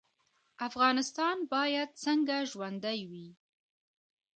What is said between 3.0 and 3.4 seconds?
وي؟